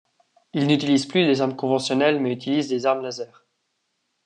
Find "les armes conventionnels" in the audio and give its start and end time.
1.27-2.19